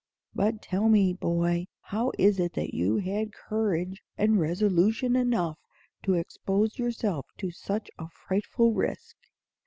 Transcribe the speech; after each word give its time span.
But 0.33 0.63
tell 0.63 0.89
me, 0.89 1.13
boy, 1.13 1.67
how 1.81 2.11
is 2.17 2.39
it 2.39 2.53
that 2.53 2.73
you 2.73 2.97
had 2.97 3.31
courage 3.35 4.01
and 4.17 4.39
resolution 4.39 5.15
enough 5.15 5.59
to 6.01 6.15
expose 6.15 6.79
yourself 6.79 7.27
to 7.37 7.51
such 7.51 7.91
a 7.99 8.07
frightful 8.09 8.73
risk?" 8.73 9.15